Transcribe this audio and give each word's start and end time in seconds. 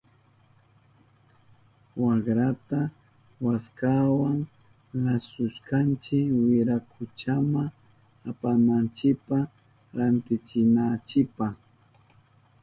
Wakrata 2.03 2.81
waskawa 3.45 4.31
lasushkanchi 5.03 6.17
wirakuchama 6.39 7.63
apananchipa 8.29 9.37
rantichinanchipa. 9.95 11.47